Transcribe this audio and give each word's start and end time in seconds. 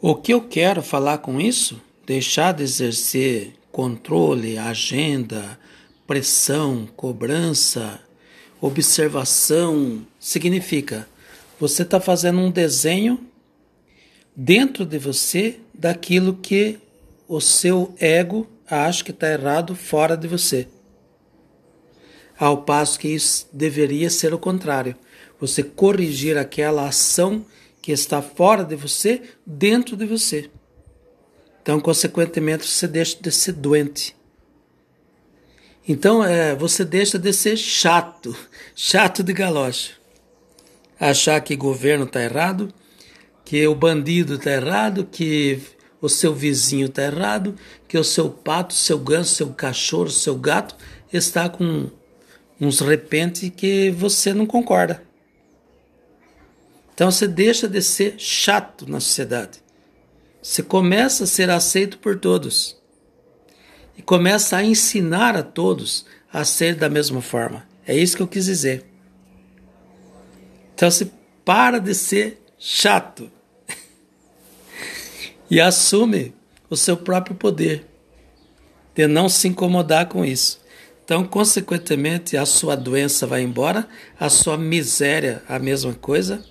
O 0.00 0.14
que 0.14 0.32
eu 0.32 0.40
quero 0.40 0.80
falar 0.80 1.18
com 1.18 1.40
isso? 1.40 1.80
Deixar 2.06 2.52
de 2.52 2.62
exercer 2.62 3.54
controle, 3.72 4.56
agenda, 4.56 5.58
pressão, 6.06 6.88
cobrança, 6.96 8.00
observação, 8.60 10.06
significa 10.18 11.08
você 11.58 11.82
está 11.82 12.00
fazendo 12.00 12.38
um 12.38 12.48
desenho 12.48 13.26
dentro 14.36 14.86
de 14.86 14.98
você 14.98 15.58
daquilo 15.74 16.34
que 16.34 16.78
o 17.26 17.40
seu 17.40 17.92
ego 17.98 18.46
acha 18.70 19.02
que 19.02 19.10
está 19.10 19.32
errado 19.32 19.74
fora 19.74 20.16
de 20.16 20.28
você. 20.28 20.68
Ao 22.38 22.62
passo 22.62 23.00
que 23.00 23.08
isso 23.08 23.48
deveria 23.52 24.08
ser 24.08 24.32
o 24.32 24.38
contrário. 24.38 24.94
Você 25.40 25.64
corrigir 25.64 26.38
aquela 26.38 26.86
ação 26.86 27.44
que 27.80 27.92
está 27.92 28.20
fora 28.20 28.64
de 28.64 28.76
você, 28.76 29.22
dentro 29.46 29.96
de 29.96 30.06
você. 30.06 30.50
Então, 31.62 31.80
consequentemente, 31.80 32.66
você 32.66 32.86
deixa 32.86 33.18
de 33.20 33.30
ser 33.30 33.52
doente. 33.52 34.16
Então, 35.86 36.22
é, 36.22 36.54
você 36.54 36.84
deixa 36.84 37.18
de 37.18 37.32
ser 37.32 37.56
chato, 37.56 38.36
chato 38.74 39.22
de 39.22 39.32
galocha. 39.32 39.92
Achar 41.00 41.40
que 41.40 41.54
o 41.54 41.58
governo 41.58 42.04
está 42.04 42.22
errado, 42.22 42.72
que 43.44 43.66
o 43.66 43.74
bandido 43.74 44.34
está 44.34 44.50
errado, 44.50 45.08
que 45.10 45.60
o 46.00 46.08
seu 46.08 46.34
vizinho 46.34 46.86
está 46.86 47.02
errado, 47.02 47.54
que 47.86 47.96
o 47.96 48.04
seu 48.04 48.28
pato, 48.30 48.74
seu 48.74 48.98
ganso, 48.98 49.34
seu 49.34 49.48
cachorro, 49.52 50.10
seu 50.10 50.36
gato 50.36 50.76
está 51.12 51.48
com 51.48 51.90
uns 52.60 52.80
repente 52.80 53.50
que 53.50 53.90
você 53.90 54.34
não 54.34 54.46
concorda. 54.46 55.07
Então 56.98 57.12
você 57.12 57.28
deixa 57.28 57.68
de 57.68 57.80
ser 57.80 58.16
chato 58.18 58.84
na 58.90 58.98
sociedade. 58.98 59.60
Você 60.42 60.64
começa 60.64 61.22
a 61.22 61.26
ser 61.28 61.48
aceito 61.48 61.96
por 61.98 62.18
todos. 62.18 62.76
E 63.96 64.02
começa 64.02 64.56
a 64.56 64.64
ensinar 64.64 65.36
a 65.36 65.44
todos 65.44 66.04
a 66.32 66.44
ser 66.44 66.74
da 66.74 66.88
mesma 66.88 67.22
forma. 67.22 67.64
É 67.86 67.96
isso 67.96 68.16
que 68.16 68.22
eu 68.24 68.26
quis 68.26 68.46
dizer. 68.46 68.84
Então 70.74 70.90
você 70.90 71.08
para 71.44 71.78
de 71.78 71.94
ser 71.94 72.42
chato 72.58 73.30
e 75.48 75.60
assume 75.60 76.34
o 76.68 76.76
seu 76.76 76.96
próprio 76.96 77.36
poder 77.36 77.86
de 78.92 79.06
não 79.06 79.28
se 79.28 79.46
incomodar 79.46 80.08
com 80.08 80.24
isso. 80.24 80.60
Então, 81.04 81.24
consequentemente, 81.24 82.36
a 82.36 82.44
sua 82.44 82.74
doença 82.74 83.24
vai 83.24 83.42
embora, 83.42 83.88
a 84.18 84.28
sua 84.28 84.58
miséria, 84.58 85.44
a 85.48 85.60
mesma 85.60 85.94
coisa 85.94 86.44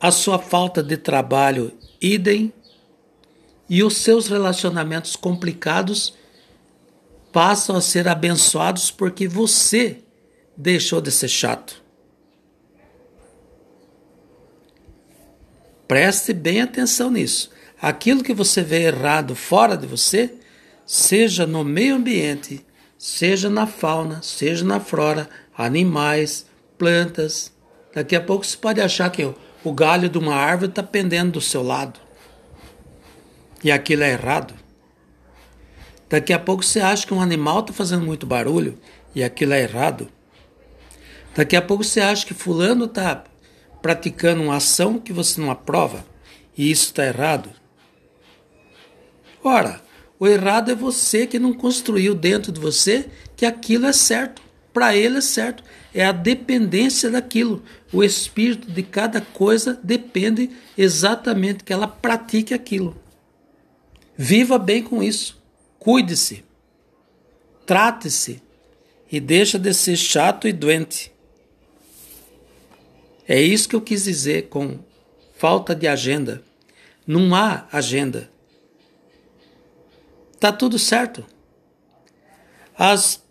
a 0.00 0.10
sua 0.10 0.38
falta 0.38 0.82
de 0.82 0.96
trabalho, 0.96 1.72
idem, 2.00 2.52
e 3.68 3.84
os 3.84 3.98
seus 3.98 4.26
relacionamentos 4.26 5.14
complicados 5.14 6.14
passam 7.32 7.76
a 7.76 7.80
ser 7.80 8.08
abençoados 8.08 8.90
porque 8.90 9.28
você 9.28 9.98
deixou 10.56 11.00
de 11.00 11.10
ser 11.12 11.28
chato. 11.28 11.80
Preste 15.86 16.32
bem 16.32 16.62
atenção 16.62 17.10
nisso. 17.10 17.50
Aquilo 17.80 18.22
que 18.22 18.34
você 18.34 18.62
vê 18.62 18.84
errado 18.86 19.34
fora 19.34 19.76
de 19.76 19.86
você, 19.86 20.34
seja 20.84 21.46
no 21.46 21.64
meio 21.64 21.96
ambiente, 21.96 22.64
seja 22.98 23.48
na 23.48 23.66
fauna, 23.66 24.20
seja 24.22 24.64
na 24.64 24.80
flora, 24.80 25.28
animais, 25.56 26.46
plantas. 26.76 27.52
Daqui 27.94 28.14
a 28.14 28.20
pouco 28.20 28.44
você 28.44 28.56
pode 28.56 28.80
achar 28.80 29.10
que 29.10 29.32
o 29.64 29.72
galho 29.72 30.08
de 30.08 30.18
uma 30.18 30.34
árvore 30.34 30.70
está 30.70 30.82
pendendo 30.82 31.32
do 31.32 31.40
seu 31.40 31.62
lado. 31.62 32.00
E 33.62 33.70
aquilo 33.70 34.02
é 34.02 34.12
errado. 34.12 34.54
Daqui 36.08 36.32
a 36.32 36.38
pouco 36.38 36.64
você 36.64 36.80
acha 36.80 37.06
que 37.06 37.14
um 37.14 37.20
animal 37.20 37.60
está 37.60 37.72
fazendo 37.72 38.04
muito 38.04 38.26
barulho 38.26 38.78
e 39.14 39.22
aquilo 39.22 39.52
é 39.52 39.62
errado. 39.62 40.08
Daqui 41.34 41.54
a 41.54 41.62
pouco 41.62 41.84
você 41.84 42.00
acha 42.00 42.26
que 42.26 42.34
fulano 42.34 42.86
está 42.86 43.24
praticando 43.80 44.42
uma 44.42 44.56
ação 44.56 44.98
que 44.98 45.12
você 45.12 45.40
não 45.40 45.50
aprova 45.50 46.04
e 46.56 46.70
isso 46.70 46.86
está 46.86 47.06
errado. 47.06 47.50
Ora, 49.42 49.80
o 50.18 50.26
errado 50.26 50.70
é 50.70 50.74
você 50.74 51.26
que 51.26 51.38
não 51.38 51.52
construiu 51.52 52.14
dentro 52.14 52.50
de 52.50 52.60
você 52.60 53.08
que 53.36 53.46
aquilo 53.46 53.86
é 53.86 53.92
certo. 53.92 54.42
Para 54.72 54.96
ele 54.96 55.18
é 55.18 55.20
certo. 55.20 55.62
É 55.92 56.04
a 56.04 56.12
dependência 56.12 57.10
daquilo. 57.10 57.62
O 57.92 58.04
espírito 58.04 58.70
de 58.70 58.82
cada 58.82 59.20
coisa 59.20 59.78
depende 59.82 60.50
exatamente 60.78 61.64
que 61.64 61.72
ela 61.72 61.88
pratique 61.88 62.54
aquilo. 62.54 63.00
Viva 64.16 64.58
bem 64.58 64.82
com 64.82 65.02
isso. 65.02 65.40
Cuide-se. 65.78 66.44
Trate-se. 67.66 68.42
E 69.10 69.18
deixa 69.18 69.58
de 69.58 69.72
ser 69.74 69.96
chato 69.96 70.46
e 70.46 70.52
doente. 70.52 71.12
É 73.26 73.40
isso 73.40 73.68
que 73.68 73.74
eu 73.74 73.80
quis 73.80 74.04
dizer 74.04 74.48
com 74.48 74.78
falta 75.36 75.74
de 75.74 75.88
agenda. 75.88 76.44
Não 77.06 77.34
há 77.34 77.66
agenda. 77.72 78.30
Tá 80.38 80.52
tudo 80.52 80.78
certo. 80.78 81.24
As 82.76 83.22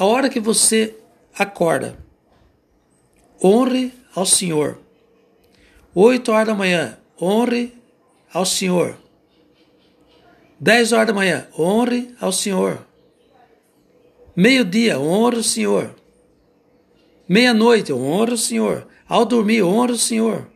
a 0.00 0.04
hora 0.06 0.30
que 0.30 0.40
você 0.40 0.96
acorda, 1.38 1.98
honre 3.44 3.92
ao 4.14 4.24
Senhor. 4.24 4.80
Oito 5.94 6.32
horas 6.32 6.46
da 6.46 6.54
manhã, 6.54 6.98
honre 7.20 7.74
ao 8.32 8.46
Senhor. 8.46 8.96
Dez 10.58 10.92
horas 10.92 11.08
da 11.08 11.12
manhã, 11.12 11.46
honre 11.58 12.14
ao 12.18 12.32
Senhor. 12.32 12.86
Meio-dia, 14.34 14.98
honre 14.98 15.36
o 15.36 15.44
Senhor. 15.44 15.94
Meia-noite, 17.28 17.92
honre 17.92 18.32
o 18.32 18.38
Senhor. 18.38 18.86
Ao 19.06 19.26
dormir, 19.26 19.62
honre 19.62 19.92
o 19.92 19.98
Senhor. 19.98 20.48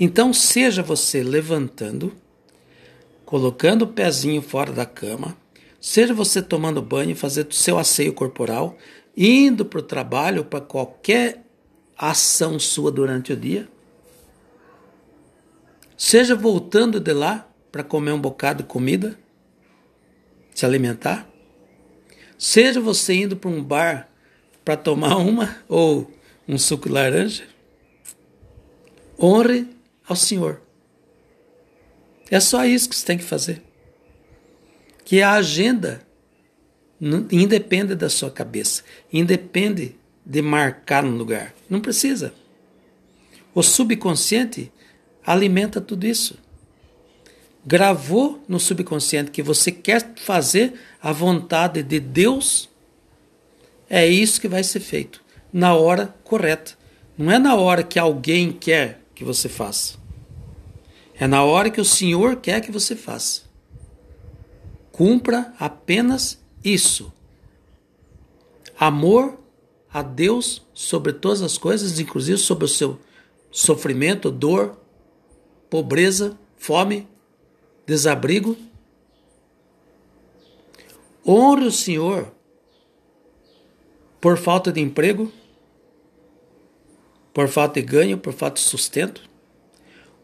Então, 0.00 0.32
seja 0.32 0.82
você 0.82 1.22
levantando, 1.22 2.16
colocando 3.26 3.82
o 3.82 3.88
pezinho 3.88 4.40
fora 4.40 4.72
da 4.72 4.86
cama, 4.86 5.36
Seja 5.86 6.12
você 6.12 6.42
tomando 6.42 6.82
banho, 6.82 7.14
fazendo 7.14 7.54
seu 7.54 7.78
asseio 7.78 8.12
corporal, 8.12 8.76
indo 9.16 9.64
para 9.64 9.78
o 9.78 9.82
trabalho, 9.82 10.44
para 10.44 10.60
qualquer 10.60 11.44
ação 11.96 12.58
sua 12.58 12.90
durante 12.90 13.32
o 13.32 13.36
dia. 13.36 13.68
Seja 15.96 16.34
voltando 16.34 16.98
de 16.98 17.12
lá 17.12 17.48
para 17.70 17.84
comer 17.84 18.10
um 18.10 18.20
bocado 18.20 18.64
de 18.64 18.68
comida, 18.68 19.16
se 20.52 20.66
alimentar. 20.66 21.24
Seja 22.36 22.80
você 22.80 23.14
indo 23.14 23.36
para 23.36 23.48
um 23.48 23.62
bar 23.62 24.10
para 24.64 24.76
tomar 24.76 25.14
uma 25.22 25.56
ou 25.68 26.10
um 26.48 26.58
suco 26.58 26.88
de 26.88 26.94
laranja. 26.96 27.44
Honre 29.22 29.68
ao 30.04 30.16
Senhor. 30.16 30.60
É 32.28 32.40
só 32.40 32.64
isso 32.64 32.88
que 32.88 32.96
você 32.96 33.06
tem 33.06 33.16
que 33.16 33.22
fazer 33.24 33.65
que 35.06 35.22
a 35.22 35.34
agenda 35.34 36.02
independe 37.30 37.94
da 37.94 38.10
sua 38.10 38.28
cabeça, 38.28 38.82
independe 39.12 39.94
de 40.24 40.42
marcar 40.42 41.04
um 41.04 41.16
lugar. 41.16 41.54
Não 41.70 41.80
precisa. 41.80 42.34
O 43.54 43.62
subconsciente 43.62 44.72
alimenta 45.24 45.80
tudo 45.80 46.08
isso. 46.08 46.36
Gravou 47.64 48.42
no 48.48 48.58
subconsciente 48.58 49.30
que 49.30 49.44
você 49.44 49.70
quer 49.70 50.12
fazer 50.16 50.74
a 51.00 51.12
vontade 51.12 51.84
de 51.84 52.00
Deus, 52.00 52.68
é 53.88 54.04
isso 54.08 54.40
que 54.40 54.48
vai 54.48 54.64
ser 54.64 54.80
feito 54.80 55.22
na 55.52 55.72
hora 55.72 56.12
correta. 56.24 56.72
Não 57.16 57.30
é 57.30 57.38
na 57.38 57.54
hora 57.54 57.84
que 57.84 58.00
alguém 58.00 58.50
quer 58.50 59.00
que 59.14 59.22
você 59.22 59.48
faça. 59.48 59.98
É 61.14 61.28
na 61.28 61.44
hora 61.44 61.70
que 61.70 61.80
o 61.80 61.84
Senhor 61.84 62.36
quer 62.36 62.60
que 62.60 62.72
você 62.72 62.96
faça. 62.96 63.45
Cumpra 64.96 65.52
apenas 65.58 66.42
isso. 66.64 67.12
Amor 68.78 69.38
a 69.92 70.00
Deus 70.00 70.66
sobre 70.72 71.12
todas 71.12 71.42
as 71.42 71.58
coisas, 71.58 72.00
inclusive 72.00 72.38
sobre 72.38 72.64
o 72.64 72.68
seu 72.68 72.98
sofrimento, 73.50 74.30
dor, 74.30 74.80
pobreza, 75.68 76.38
fome, 76.56 77.06
desabrigo. 77.84 78.56
Honre 81.26 81.66
o 81.66 81.72
Senhor 81.72 82.32
por 84.18 84.38
falta 84.38 84.72
de 84.72 84.80
emprego, 84.80 85.30
por 87.34 87.48
falta 87.48 87.74
de 87.74 87.86
ganho, 87.86 88.16
por 88.16 88.32
falta 88.32 88.54
de 88.54 88.60
sustento. 88.60 89.28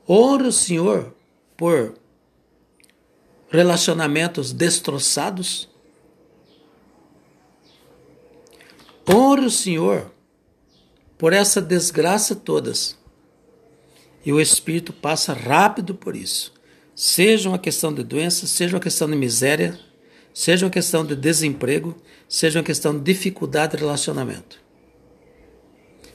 Honre 0.08 0.48
o 0.48 0.52
Senhor 0.52 1.14
por 1.58 2.00
relacionamentos 3.52 4.50
destroçados. 4.50 5.68
Honre 9.08 9.44
o 9.44 9.50
Senhor 9.50 10.10
por 11.18 11.34
essa 11.34 11.60
desgraça 11.60 12.34
todas. 12.34 12.98
E 14.24 14.32
o 14.32 14.40
espírito 14.40 14.92
passa 14.92 15.34
rápido 15.34 15.94
por 15.94 16.16
isso. 16.16 16.52
Seja 16.94 17.48
uma 17.48 17.58
questão 17.58 17.92
de 17.92 18.02
doença, 18.02 18.46
seja 18.46 18.74
uma 18.74 18.82
questão 18.82 19.08
de 19.10 19.16
miséria, 19.16 19.78
seja 20.32 20.64
uma 20.64 20.70
questão 20.70 21.04
de 21.04 21.14
desemprego, 21.14 21.96
seja 22.28 22.58
uma 22.58 22.64
questão 22.64 22.96
de 22.96 23.04
dificuldade 23.04 23.76
de 23.76 23.82
relacionamento. 23.82 24.62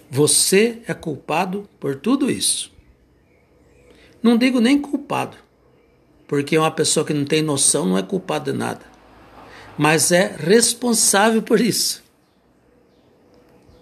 Você 0.10 0.82
é 0.88 0.94
culpado 0.94 1.70
por 1.80 1.98
tudo 1.98 2.32
isso. 2.32 2.72
Não 4.24 4.38
digo 4.38 4.60
nem 4.60 4.80
culpado, 4.82 5.38
porque 6.28 6.58
uma 6.58 6.72
pessoa 6.72 7.06
que 7.06 7.14
não 7.14 7.26
tem 7.26 7.42
noção 7.42 7.86
não 7.86 7.98
é 7.98 8.04
culpada 8.04 8.52
de 8.52 8.58
nada, 8.58 8.86
mas 9.78 10.12
é 10.12 10.36
responsável 10.38 11.42
por 11.42 11.62
isso. 11.62 12.04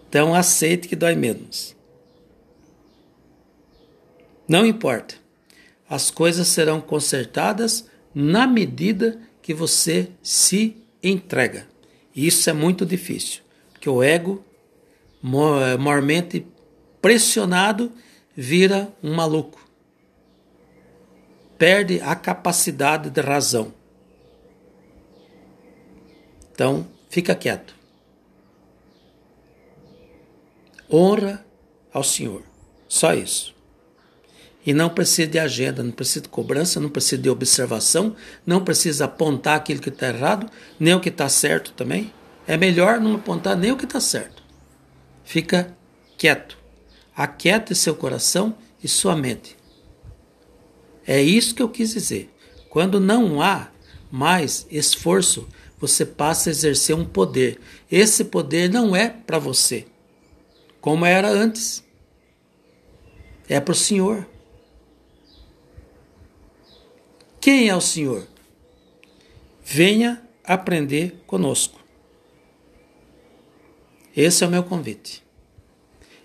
Então 0.08 0.36
aceite 0.36 0.88
que 0.88 0.96
dói 0.96 1.16
menos. 1.16 1.76
Não 4.48 4.66
importa. 4.66 5.16
As 5.90 6.12
coisas 6.12 6.48
serão 6.48 6.80
consertadas 6.80 7.90
na 8.14 8.48
medida 8.48 9.20
que 9.42 9.54
você 9.54 10.10
se 10.22 10.78
entrega. 11.04 11.68
E 12.16 12.28
isso 12.28 12.50
é 12.50 12.54
muito 12.54 12.86
difícil, 12.86 13.42
porque 13.72 13.90
o 13.90 14.02
ego, 14.02 14.44
maiormente 15.22 16.46
pressionado, 17.02 17.92
vira 18.36 18.92
um 19.04 19.14
maluco. 19.14 19.65
Perde 21.58 22.02
a 22.02 22.16
capacidade 22.16 23.10
de 23.10 23.22
razão. 23.22 23.74
Então, 26.52 26.88
fica 27.10 27.36
quieto. 27.36 27.76
Honra 30.92 31.46
ao 31.94 32.04
Senhor. 32.04 32.44
Só 32.88 33.14
isso. 33.14 33.56
E 34.66 34.74
não 34.74 34.90
precisa 34.90 35.28
de 35.28 35.38
agenda, 35.38 35.84
não 35.84 35.92
precisa 35.92 36.22
de 36.22 36.30
cobrança, 36.30 36.80
não 36.80 36.90
precisa 36.90 37.22
de 37.22 37.30
observação, 37.30 38.16
não 38.46 38.64
precisa 38.64 39.06
apontar 39.06 39.58
aquilo 39.58 39.80
que 39.80 39.90
está 39.90 40.08
errado, 40.08 40.50
nem 40.80 40.94
o 40.94 41.00
que 41.00 41.10
está 41.10 41.30
certo 41.30 41.72
também. 41.74 42.12
É 42.48 42.58
melhor 42.58 43.00
não 43.00 43.16
apontar 43.16 43.56
nem 43.56 43.72
o 43.72 43.78
que 43.78 43.86
está 43.86 44.00
certo. 44.00 44.42
Fica 45.24 45.76
quieto. 46.18 46.58
Aquiete 47.16 47.76
seu 47.76 47.96
coração 47.96 48.56
e 48.84 48.88
sua 48.88 49.16
mente. 49.16 49.56
É 51.08 51.22
isso 51.22 51.54
que 51.54 51.62
eu 51.62 51.70
quis 51.70 51.94
dizer. 51.94 52.30
Quando 52.70 53.00
não 53.00 53.42
há 53.42 53.70
mais 54.12 54.66
esforço, 54.70 55.48
você 55.80 56.06
passa 56.06 56.50
a 56.50 56.52
exercer 56.52 56.96
um 56.96 57.06
poder. 57.06 57.60
Esse 57.92 58.26
poder 58.26 58.70
não 58.70 58.96
é 58.96 59.10
para 59.10 59.38
você, 59.38 59.86
como 60.82 61.06
era 61.06 61.30
antes. 61.30 61.84
É 63.48 63.60
para 63.60 63.74
o 63.74 63.76
Senhor. 63.76 64.28
Quem 67.40 67.70
é 67.70 67.76
o 67.76 67.82
Senhor? 67.82 68.28
Venha 69.64 70.22
aprender 70.44 71.24
conosco. 71.28 71.80
Esse 74.16 74.44
é 74.44 74.48
o 74.48 74.50
meu 74.50 74.64
convite. 74.64 75.24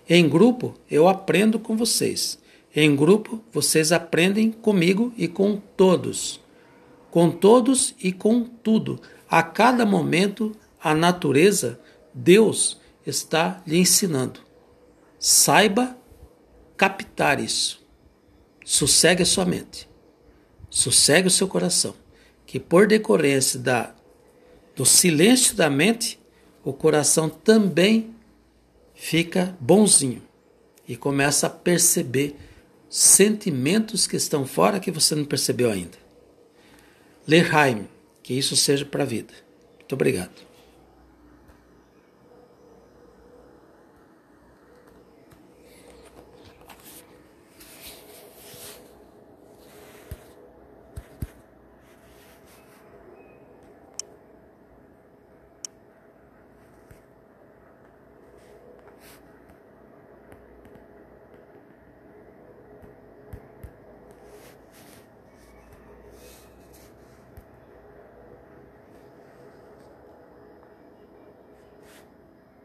Em 0.09 0.27
grupo, 0.27 0.73
eu 0.89 1.07
aprendo 1.07 1.59
com 1.59 1.77
vocês. 1.77 2.39
Em 2.75 2.95
grupo, 2.95 3.43
vocês 3.51 3.91
aprendem 3.91 4.51
comigo 4.51 5.13
e 5.17 5.27
com 5.27 5.57
todos. 5.57 6.39
Com 7.09 7.29
todos 7.29 7.93
e 8.01 8.11
com 8.11 8.43
tudo. 8.43 8.99
A 9.29 9.43
cada 9.43 9.85
momento, 9.85 10.53
a 10.81 10.93
natureza, 10.93 11.79
Deus 12.13 12.79
está 13.05 13.61
lhe 13.67 13.77
ensinando. 13.77 14.39
Saiba 15.19 15.97
captar 16.77 17.39
isso. 17.39 17.85
Sossegue 18.63 19.23
a 19.23 19.25
sua 19.25 19.45
mente 19.45 19.91
sossegue 20.71 21.27
o 21.27 21.31
seu 21.31 21.47
coração, 21.47 21.93
que 22.45 22.57
por 22.59 22.87
decorrência 22.87 23.59
da, 23.59 23.93
do 24.73 24.85
silêncio 24.85 25.53
da 25.55 25.69
mente, 25.69 26.17
o 26.63 26.71
coração 26.71 27.29
também 27.29 28.15
fica 28.93 29.55
bonzinho 29.59 30.23
e 30.87 30.95
começa 30.95 31.47
a 31.47 31.49
perceber 31.49 32.37
sentimentos 32.91 34.05
que 34.05 34.17
estão 34.17 34.45
fora 34.45 34.77
que 34.77 34.91
você 34.91 35.15
não 35.15 35.23
percebeu 35.23 35.71
ainda. 35.71 35.97
Lehaim, 37.25 37.87
que 38.21 38.33
isso 38.33 38.53
seja 38.57 38.83
para 38.83 39.03
a 39.03 39.05
vida. 39.05 39.33
Muito 39.79 39.93
obrigado. 39.93 40.50